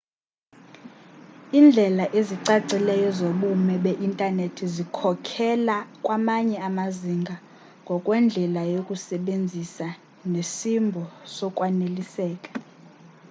[1.57, 7.35] indlela ezicacileyo zobume be internethi zikhokhela kwamanye amazinga
[7.83, 9.87] ngokwendlela yokuyisebenzisa
[10.33, 11.03] nesimbo
[11.35, 12.51] sokwaneliseka